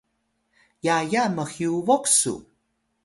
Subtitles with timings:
[0.85, 2.33] yaya mhyubuq su